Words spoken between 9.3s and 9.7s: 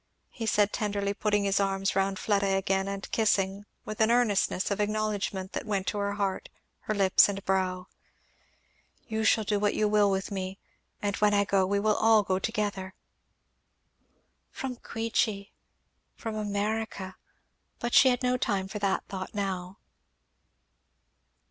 do